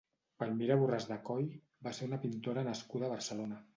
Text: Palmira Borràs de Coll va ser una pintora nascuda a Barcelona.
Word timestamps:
Palmira 0.43 0.77
Borràs 0.83 1.05
de 1.11 1.17
Coll 1.29 1.45
va 1.89 1.93
ser 1.99 2.07
una 2.11 2.19
pintora 2.25 2.65
nascuda 2.71 3.09
a 3.11 3.15
Barcelona. 3.17 3.63